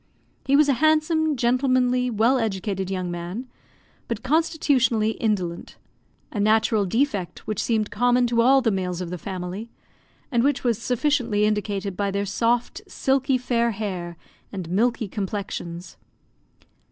[0.47, 3.47] He was a handsome, gentlemanly, well educated young man,
[4.07, 5.77] but constitutionally indolent
[6.31, 9.69] a natural defect which seemed common to all the males of the family,
[10.31, 14.17] and which was sufficiently indicated by their soft, silky, fair hair
[14.51, 15.97] and milky complexions.